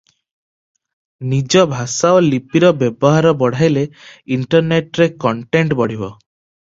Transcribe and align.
ନିଜ 1.33 1.65
ଭାଷା 1.73 2.13
ଓ 2.15 2.23
ଲିପିର 2.29 2.71
ବ୍ୟବହାର 2.79 3.35
ବଢ଼ାଇଲେ 3.43 3.87
ଇଣ୍ଟରନେଟରେ 4.37 5.09
କଣ୍ଟେଣ୍ଟ 5.27 5.79
ବଢ଼ିବ। 5.83 6.11